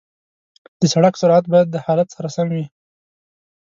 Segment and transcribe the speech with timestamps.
[0.79, 2.65] د سړک سرعت باید د حالت سره سم وي.